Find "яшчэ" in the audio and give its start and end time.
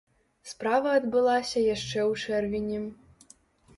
1.75-1.99